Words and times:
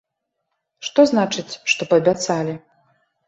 Што 0.87 1.03
значыць, 1.11 1.53
што 1.73 1.87
паабяцалі? 1.91 2.57